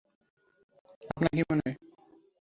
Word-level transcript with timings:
আপনার 1.09 1.31
কী 1.35 1.41
মনে 1.49 1.61
হয়? 1.65 1.75